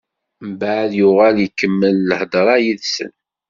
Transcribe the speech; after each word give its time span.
Mbeɛd 0.49 0.91
yuɣal-d 0.99 1.39
ikemmel 1.47 1.95
lhedṛa 2.09 2.55
yid-sen. 2.63 3.11